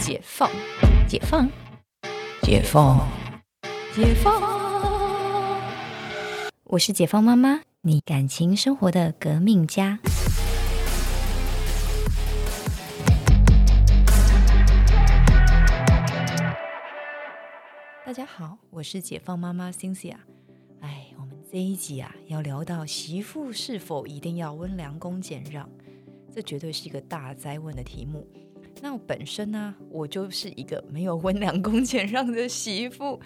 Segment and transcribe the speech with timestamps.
[0.00, 0.50] 解放，
[1.06, 1.46] 解放，
[2.40, 3.06] 解放，
[3.94, 5.60] 解放。
[6.64, 9.98] 我是解放妈妈，你感情生活的革命家。
[18.06, 20.16] 大家好，我是解放妈妈 Cynthia。
[20.80, 25.68] 哎，我们这一集啊，要聊到媳妇是否一定要温良恭俭让，
[26.34, 28.26] 这绝对是一个大灾问的题目。
[28.82, 33.20] 那本身呢，我就是一个没有温良恭俭让的媳妇。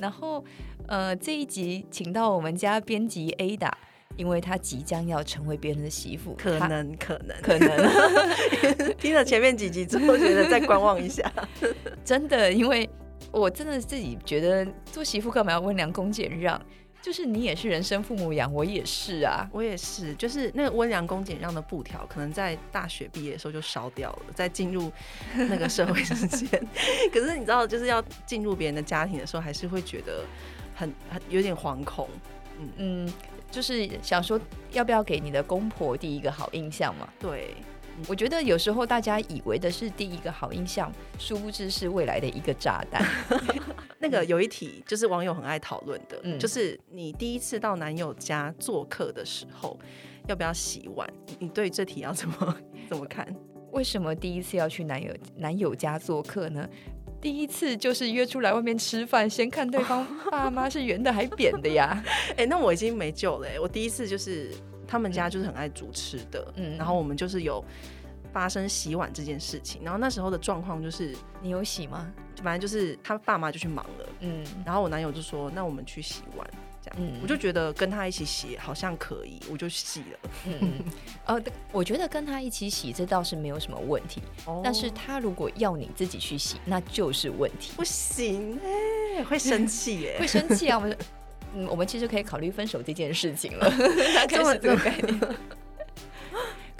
[0.00, 0.44] 然后，
[0.88, 3.70] 呃，这一集请到我们家编辑 Ada，
[4.16, 7.68] 因为她即将要成为别人的媳妇，可能可能可能
[8.98, 11.30] 听了前面几集之后，觉得再观望一下。
[12.04, 12.88] 真的，因为
[13.30, 16.60] 我真的自己觉得做媳妇干嘛要温良恭俭让？
[17.04, 20.14] 就是你也是人生父母养，我也是啊，我也是。
[20.14, 24.90] 就是那个温良恭俭让的布条，可能在大学毕业的时候就烧掉了，在进入
[25.34, 26.48] 那个社会之前。
[27.12, 30.24] 可是你知道，就是要进入别人的家庭的时候，还是会觉得
[30.74, 32.08] 很很有点惶恐。
[32.58, 33.12] 嗯嗯，
[33.50, 34.40] 就是想说，
[34.72, 37.06] 要不要给你的公婆第一个好印象嘛？
[37.20, 37.54] 对。
[38.08, 43.06] 我觉得有时候大家以为的是第一个好印象，殊不知是未来的一个炸弹。
[44.04, 49.78] 那个有一题就是网友很爱讨论的，嗯就是你第一次到男友家做客的时候，
[50.28, 51.08] 要不要洗碗？
[51.38, 52.56] 你对这题要怎么
[52.90, 53.26] 怎么看？
[53.72, 56.68] 为什么第一次要去男友男友家做客呢？
[57.20, 62.04] 第一次就是约出来外面吃饭，先看对方 爸妈是圆的还扁的呀？
[62.36, 63.48] 哎，那我已经没救了。
[63.62, 64.50] 我第一次就是。
[64.86, 67.64] 他们家就是很爱煮吃的，嗯，然后我们就是有
[68.34, 72.12] 发生洗碗这件事情，然后那时候的状况就是你有洗吗？
[72.42, 76.46] 反正就是他爸妈就去忙了，嗯，然后我男友就说那我们去洗碗，
[76.82, 80.72] 这样，我就觉得跟他一起洗好像可以，我就洗了，嗯，
[81.26, 81.40] 呃，
[81.70, 84.20] 我觉得跟他一起洗这倒是没有什么问题，
[84.64, 90.98] 但是他如果要你自己去洗，那就是问题，不行哎，会生气哎， 会生气啊，我们。
[91.56, 93.70] 嗯，我们其实可以考虑分手这件事情了，
[94.28, 95.20] 开始这个概念。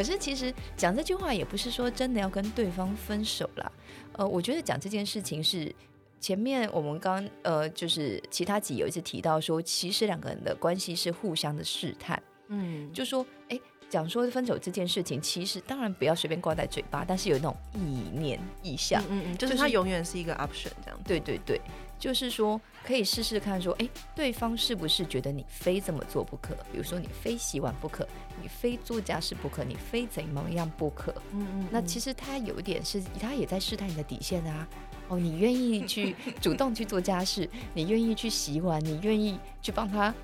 [0.00, 3.70] 可是其实讲这句话也不是说真的要跟对方分手啦。
[4.12, 5.70] 呃，我觉得讲这件事情是
[6.18, 12.22] 前面我们刚呃就是其他集有一次提到说，其实两个人的关系是互相的试探。
[12.48, 13.60] 嗯，就说哎，
[13.90, 20.98] 讲说分手这件事情，其实当然不要随便挂在嘴巴，但是有那种意念意向，嗯嗯，就是它永远是一个 option 这样。
[21.04, 21.60] 对对对。
[21.98, 23.86] 就是说，可以试试看，说，哎，
[24.16, 26.54] 对方是不是觉得你非这么做不可？
[26.72, 28.08] 比如说，你非洗碗不可，
[28.40, 31.12] 你非做家事不可，你非怎么样不可？
[31.34, 31.68] 嗯嗯。
[31.70, 34.66] 那其实他有一点是，他也在试探你的底线啊。
[35.08, 40.14] 哦，你愿意去 主动去做家事，你愿意去洗碗，你愿意去帮他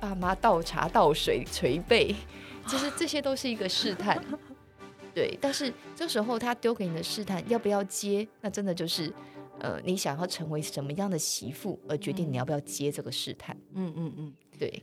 [0.00, 2.12] 爸妈倒茶倒水捶背，
[2.70, 4.22] 其实这些都是一个试探。
[5.12, 8.26] 对，但是这时候他丢给你的试探要不要接？
[8.40, 9.12] 那真的就是。
[9.62, 13.54] 呃，你想要成为什么样的媳妇，而决定你要不要接这个试探。
[13.74, 14.82] 嗯嗯嗯，对。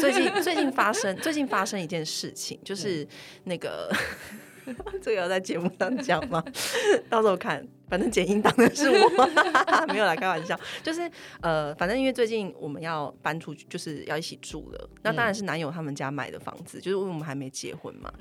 [0.00, 3.06] 最近最近发生最近发生一件事情，就是
[3.44, 3.94] 那个。
[5.02, 6.42] 这个要在节目上讲吗？
[7.08, 10.58] 到时候看，反正剪音档的是我， 没有来开玩笑。
[10.82, 11.10] 就是
[11.40, 14.90] 呃，反正因为最近我们要搬出去，就是要一起住了。
[15.02, 18.12] 那当然是男友他们家买的房子，就是因为我们还没结婚嘛。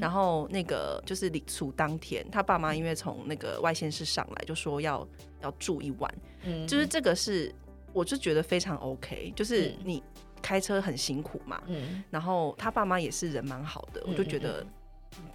[0.00, 5.06] 然后那个就是领处当天，他爸妈因为从那个外县市上来，就说要
[5.42, 6.14] 要住一晚。
[6.44, 7.52] 嗯，就是这个是，
[7.92, 9.32] 我就觉得非常 OK。
[9.34, 10.02] 就是你
[10.42, 14.64] 开车很辛苦嘛，嗯，然后他爸妈也是人蛮好的，我就觉得。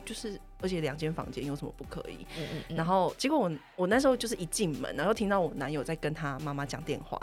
[0.06, 2.25] 就是，而且两间房间有什么不可以？
[2.38, 2.75] 嗯嗯嗯。
[2.75, 7.19] 然后结果我我那时候就是一进门，然后听到我男友在跟他妈妈讲电话，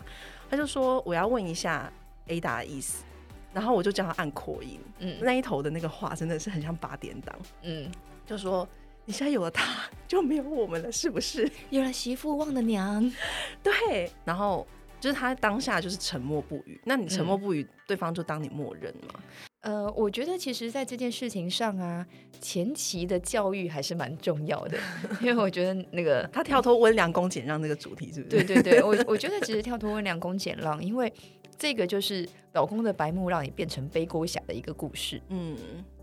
[0.48, 1.92] 他就说我要问一下
[2.28, 3.04] A 达的意思，
[3.52, 4.80] 然后我就叫他按扩音。
[4.98, 5.18] 嗯。
[5.20, 7.36] 那一头的那个话真的是很像八点档。
[7.62, 7.90] 嗯。
[8.24, 8.68] 就说
[9.04, 11.50] 你现在有了他，就没有我们了，是不是？
[11.70, 13.12] 有了媳妇忘了娘。
[13.62, 14.10] 对。
[14.24, 14.66] 然后
[14.98, 16.80] 就是他当下就是沉默不语。
[16.84, 19.20] 那你沉默不语，对方就当你默认嘛？
[19.66, 22.06] 呃，我觉得其实，在这件事情上啊，
[22.40, 24.78] 前期的教育还是蛮重要的，
[25.20, 28.44] 因为我觉得那个他跳脱温良恭俭让这个主题，是不是？
[28.44, 31.12] 对对对，我我觉得其实跳脱温良恭俭让，因为
[31.58, 35.20] 这个就是老公的白目让你变成背锅侠的一个故事。
[35.30, 35.56] 嗯，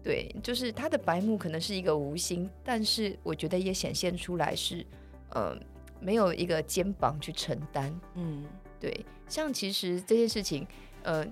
[0.04, 4.86] 对，就是他的白目可能是一个无心，但是我觉得也显现出来是，
[5.30, 5.58] 呃，
[6.02, 7.98] 没有一个肩膀去承担。
[8.16, 8.44] 嗯，
[8.78, 10.68] 对，像其实这件事情，
[11.04, 11.26] 呃。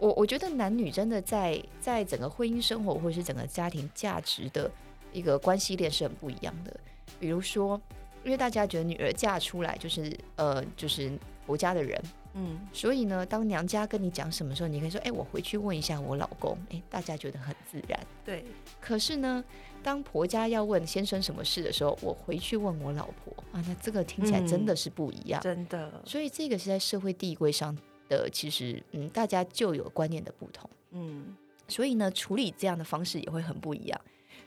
[0.00, 4.70] 我我觉得男女真的在在整个婚姻生活或者是整个家庭价值的
[5.12, 6.74] 一个关系链是很不一样的。
[7.20, 7.80] 比如说，
[8.24, 11.12] 因为大家觉得女儿嫁出来就是呃就是
[11.46, 12.02] 婆家的人，
[12.34, 18.00] 嗯，所以呢，当娘家跟你讲什么时候，你可以说：“哎，我回去问一下我老公。”哎，大家觉得很自然。
[18.24, 18.44] 对。
[18.80, 19.44] 可是呢，
[19.82, 26.00] 当婆家要问先生什么事的时候，我回去问我老婆啊，那这个听起来真的是不一样，真的。
[26.06, 27.76] 所以这个是在社会地位上
[28.10, 30.68] 的，其实嗯，大家就有观念的不同。
[30.90, 31.34] 嗯。
[31.66, 33.98] 所以呢，处理这样的方式也会很不一样。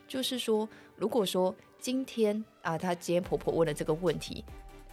[0.06, 4.44] 就是说，如果说今天啊，她今天婆婆问了这个问题。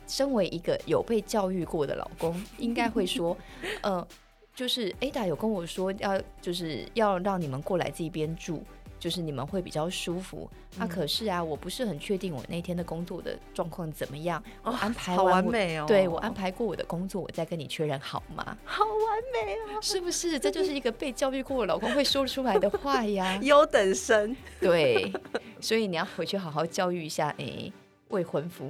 [0.08, 3.38] 身为一个有被教育过的老公，应该会说，
[3.82, 4.06] 呃，
[4.54, 8.62] 就是 Ada 有跟我说要就是要让你们过来这边住，
[9.02, 10.48] 就是你们会比较舒服。
[10.78, 14.42] 啊，可是啊，我不是很确定我那天的工作的状况怎么样。
[14.64, 18.56] 我安排好完美哦，对我安排过我的工作，我再跟你确认好吗？
[18.64, 20.40] 好完美哦，是不是？
[20.40, 23.38] 这就是一个被教育过的老公会说出来的话呀。
[23.44, 25.12] 优等生，对，
[25.60, 27.72] 所以你要回去好好教育一下哎。
[28.12, 28.70] 未婚夫，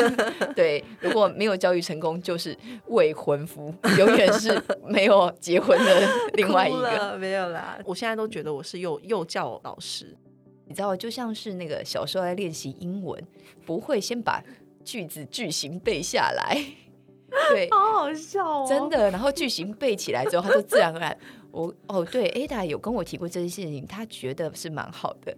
[0.54, 2.56] 对，如果没有教育成功，就是
[2.86, 7.16] 未婚夫，永远是没有结婚的另外一个。
[7.18, 10.16] 没有啦，我现在都觉得我是幼幼教老师，
[10.66, 13.20] 你知道，就像是那个小时候在练习英文，
[13.66, 14.42] 不会先把
[14.84, 16.56] 句子句型背下来，
[17.50, 19.10] 对，好好笑哦，真的。
[19.10, 21.18] 然后句型背起来之后，他就自然而然。
[21.50, 25.36] 我哦，对，Ada 有跟我提过这件事情，他觉得是蛮好的。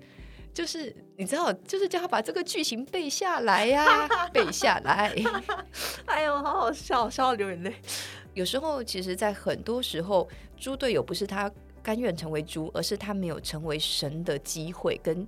[0.54, 5.12] 就是你知道，就是叫他把这个剧情背下来呀，背下来。
[6.06, 7.74] 哎呦，好好笑，笑到流眼泪。
[8.32, 11.50] 有时候，其实，在很多时候，猪队友不是他
[11.82, 15.26] 甘愿成为猪，而是他没有成为神的机会，跟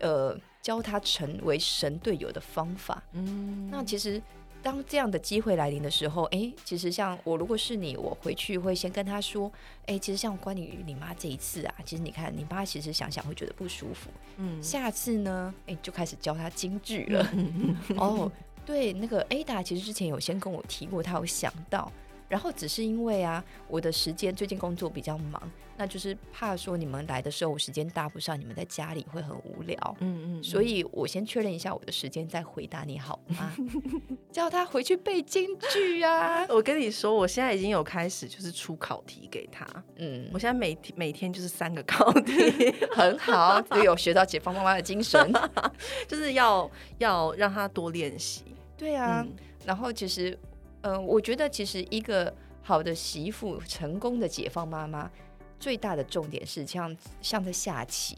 [0.00, 3.02] 呃教他成为神队友的方法。
[3.12, 4.22] 嗯，那其实。
[4.68, 9.50] 当这样的机会来临的时候，哎，其实像我如果是你，我回去会先跟他说，
[9.86, 17.26] 哎，其实像关于你妈这一次啊，其实你看你妈其实想想会觉得不舒服，嗯，下次呢，哎，就开始教他京剧了。
[17.96, 18.30] 哦，
[18.66, 21.90] 对，那个 Ada 其实之前有先跟我提过，他有想到。
[22.28, 25.42] 然后只是因为啊，我的时间最近工作比较忙，
[25.78, 29.96] 那就是怕说你们来的时候我时间搭不上，你们在家里会很无聊。
[30.00, 33.52] 嗯嗯，所以我先确认一下我的时间再回答你好吗？
[34.30, 36.46] 叫他回去背京剧啊！
[36.52, 39.66] 我跟你说，我现在已经有开始就是出考题给他。
[39.96, 45.32] 嗯，我现在每天每天就是三个考题， 很好，就有学到解放妈妈的精神，
[46.06, 48.44] 就是要要让他多练习。
[48.76, 49.26] 对啊，
[49.64, 50.38] 然后其实。
[50.82, 52.32] 嗯，我觉得其实一个
[52.62, 55.10] 好的媳妇，成功的解放妈妈，
[55.58, 58.16] 最大的重点是像像在下棋，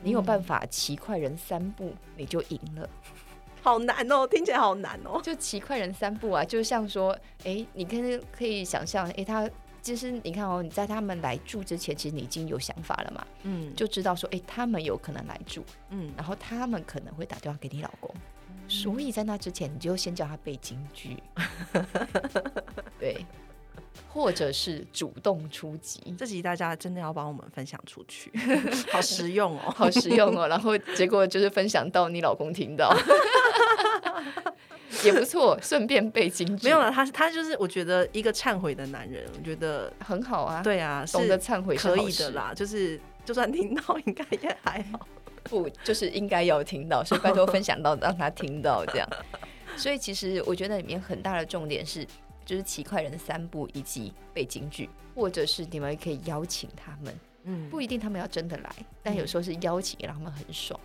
[0.00, 2.88] 你有办法棋快人三步，你就赢了。
[3.62, 5.20] 好难哦，听起来好难哦。
[5.22, 9.48] 就骑快人三步啊，就像说，哎，你可以可以想象，哎，他
[9.80, 18.12] 其实你看哦，你在他们来住之前，其实你已经有想法了嘛，嗯，就知道说，哎，他们有可能来住，嗯，然后他们可能会打电话给你老公。
[18.72, 21.22] 所以在那之前，你就先叫他背京剧，
[22.98, 23.26] 对，
[24.08, 26.00] 或者是主动出击。
[26.16, 28.32] 这集大家真的要帮我们分享出去，
[28.90, 30.48] 好实用哦， 好实用哦。
[30.48, 32.96] 然后结果就是分享到你老公听到，
[35.04, 36.64] 也不错，顺便背京剧。
[36.64, 40.62] 没有了，他他就是我觉得一个忏悔的男人，我觉得很好啊。
[40.62, 42.54] 对啊，懂得忏悔可以的啦。
[42.56, 45.06] 就是就算听到，应该也还好。
[45.44, 49.08] 不，就是应该要听到，所以拜托分享到让他听到这样。
[49.76, 52.06] 所以其实我觉得里面很大的重点是，
[52.44, 58.70] 就是奇快人三部以及背景剧，或者是你们可以邀请他们，嗯，不一定他们要真的来，
[59.02, 60.78] 但有时候是邀请让他们很爽。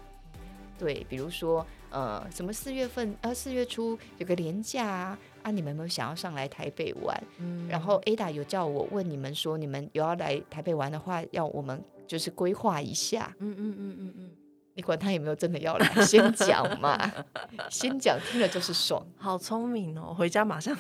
[0.80, 7.22] 对，比如说呃，什么四月份呃四月初有个年假啊，啊你们有没有想要上来台北玩？
[7.40, 13.36] 嗯，然后 Ada 有叫我问你们说，你们有要来台北玩的话，要我们就是规划一下。
[13.40, 14.30] 嗯嗯嗯嗯嗯。
[14.78, 17.12] 你管他有没有真的要来，先讲嘛，
[17.68, 20.14] 先讲听了就是爽，好聪明哦！
[20.14, 20.78] 回家马上，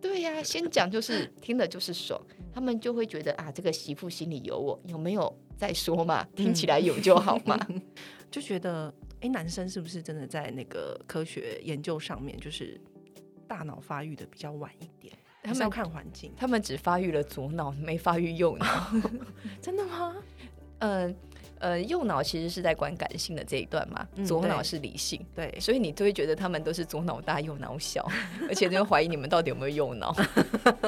[0.00, 2.20] 对呀，先讲就是听了就是爽，
[2.54, 6.24] 他们就会觉得啊，这个媳妇心里有我，有没有再说嘛？
[6.36, 7.58] 听起来有就好嘛，
[8.30, 12.80] 就觉得哎，男生是不是真的在那个科学研究上面，就是
[13.48, 15.12] 大脑发育的比较晚一点？
[15.42, 18.92] 他们要看环境，他们只发育了左脑，没发育右脑，
[19.60, 20.14] 真的吗？
[20.78, 21.08] 嗯。
[21.08, 21.14] 呃，
[21.86, 28.06] 右脑其实是在管感性的这一段嘛，左脑是理性，对，所以你就会觉得他们都是左脑大右脑小，
[28.48, 30.14] 而且就怀疑你们到底有没有右脑。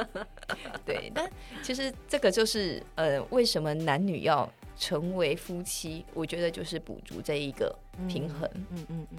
[0.85, 1.31] 对，但
[1.63, 6.05] 其实这个就是呃，为什么男女要成为夫妻？
[6.13, 7.75] 我觉得就是补足这一个
[8.09, 8.49] 平衡。
[8.55, 9.19] 嗯嗯嗯。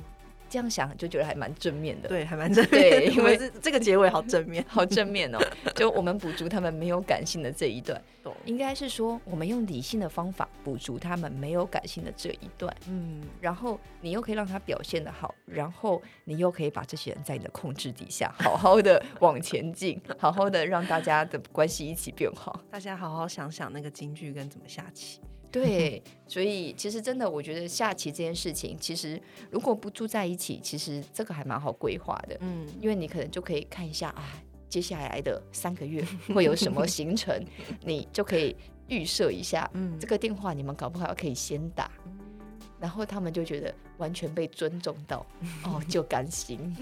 [0.56, 2.72] 这样想就觉得还蛮正面的，对，还蛮正面。
[2.72, 5.38] 对， 因为这个结尾好正面， 好正面哦。
[5.76, 8.02] 就我们补足他们没有感性的这一段。
[8.46, 22.62] 应该是说我们用理性的方法补足他们没有感性的这一段，嗯，然后你又可以让他表现的好，然后你又可以把这些人在你的控制底下好好的往前进， 好好的让大家的关系一起变好。
[22.72, 25.20] 大家好好想想那个京剧跟怎么下棋。
[25.56, 32.38] 对， 所以其实真的，我觉得下棋这件事情，其实如果不住在一起，其实这个还蛮好规划的。
[32.42, 37.42] 嗯，因为你可能就可以看一下啊，接下来的三个月会有什么行程，
[37.86, 38.56] 你就可以
[38.90, 39.70] 预设一下。
[39.74, 41.90] 嗯，这个电话你们搞不好可以先打，
[42.80, 45.26] 然后他们就觉得完全被尊重到，
[45.64, 46.76] 哦，就甘心。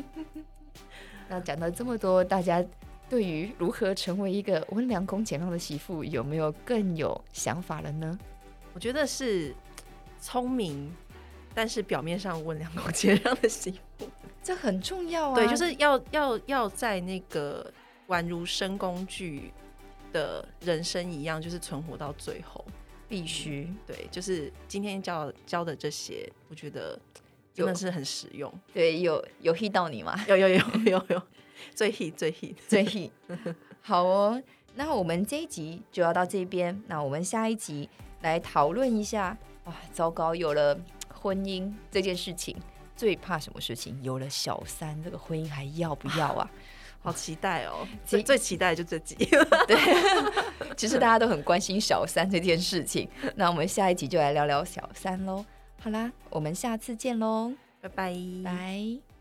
[1.29, 2.65] 那讲到这么多，大家
[3.09, 8.17] 对于如何成为一个温良恭俭让的媳妇，有没有更有想法了呢？
[8.73, 9.53] 我觉得是
[10.19, 10.91] 聪明，
[11.53, 14.09] 但是表面上温良恭俭让的媳妇，
[14.41, 15.35] 这很重要啊。
[15.35, 17.71] 对，就是要要要在那个
[18.07, 19.51] 宛如生工具
[20.11, 22.65] 的人生一样，就是存活到最后，
[23.07, 23.71] 必须。
[23.85, 26.99] 对，就是今天教教的这些，我觉得
[27.53, 28.51] 真的是很实用。
[28.73, 30.19] 对，有有 hit 到你吗？
[30.27, 31.21] 有有有有有，
[31.75, 33.11] 最 hit 最 hit 最 hit。
[33.81, 34.41] 好哦，
[34.75, 37.87] 那我们这一集就要到这边，那我们下一集。
[38.23, 39.79] 来讨论一下啊！
[39.93, 40.75] 糟糕，有了
[41.13, 42.57] 婚姻这件事情，
[42.95, 43.97] 最怕什么事情？
[44.01, 46.49] 有了小三，这个婚姻还要不要啊？
[47.03, 47.85] 好期待哦！
[48.05, 49.13] 最最期待就这集。
[49.67, 49.77] 对，
[50.77, 53.09] 其实大家都很关心小三这件事情。
[53.35, 55.45] 那我们下一集就来聊聊小三喽。
[55.81, 57.51] 好啦，我们下次见喽，
[57.81, 59.12] 拜拜拜。